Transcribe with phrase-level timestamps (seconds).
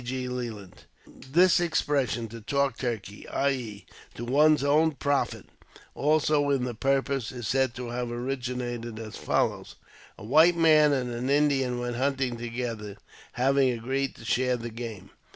[0.03, 0.27] G.
[0.27, 0.85] Leland.
[1.05, 3.85] t This expression *' to talk turkey," i.e.,
[4.15, 5.45] to one's own profit;
[5.93, 9.75] also to the purpose, is said to have originated as follows:—
[10.17, 12.97] A white man and an Indian went hunting together,
[13.33, 15.11] having agreed to share the game.